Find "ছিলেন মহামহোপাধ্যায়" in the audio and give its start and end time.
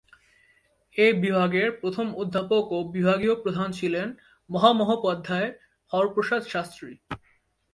3.71-5.49